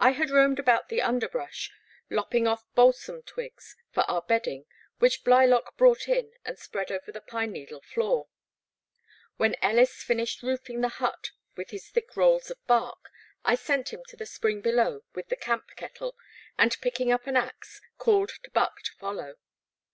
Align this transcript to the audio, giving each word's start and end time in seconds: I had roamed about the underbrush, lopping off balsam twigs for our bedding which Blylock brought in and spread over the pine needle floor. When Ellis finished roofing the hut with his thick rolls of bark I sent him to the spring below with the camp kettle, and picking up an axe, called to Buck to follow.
I 0.00 0.12
had 0.12 0.30
roamed 0.30 0.58
about 0.58 0.88
the 0.88 1.02
underbrush, 1.02 1.70
lopping 2.08 2.46
off 2.46 2.64
balsam 2.74 3.22
twigs 3.22 3.76
for 3.90 4.02
our 4.10 4.22
bedding 4.22 4.64
which 4.98 5.24
Blylock 5.24 5.76
brought 5.76 6.08
in 6.08 6.32
and 6.42 6.58
spread 6.58 6.90
over 6.90 7.12
the 7.12 7.20
pine 7.20 7.52
needle 7.52 7.82
floor. 7.82 8.28
When 9.36 9.56
Ellis 9.60 10.02
finished 10.02 10.42
roofing 10.42 10.80
the 10.80 10.88
hut 10.88 11.32
with 11.54 11.68
his 11.68 11.90
thick 11.90 12.16
rolls 12.16 12.50
of 12.50 12.66
bark 12.66 13.10
I 13.44 13.56
sent 13.56 13.92
him 13.92 14.02
to 14.08 14.16
the 14.16 14.24
spring 14.24 14.62
below 14.62 15.02
with 15.14 15.28
the 15.28 15.36
camp 15.36 15.66
kettle, 15.76 16.16
and 16.56 16.80
picking 16.80 17.12
up 17.12 17.26
an 17.26 17.36
axe, 17.36 17.82
called 17.98 18.30
to 18.44 18.50
Buck 18.52 18.80
to 18.84 18.92
follow. 18.94 19.34